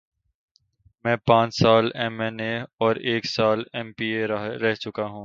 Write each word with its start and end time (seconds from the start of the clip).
میں 1.05 1.15
پانچ 1.27 1.49
سال 1.55 1.85
ایم 1.95 2.19
این 2.21 2.39
اے 2.39 2.53
اور 2.83 2.95
ایک 3.09 3.23
سال 3.25 3.59
ایم 3.73 3.87
پی 3.93 4.05
اے 4.05 4.23
رہ 4.63 4.73
چکا 4.73 5.05
ہوں۔ 5.05 5.19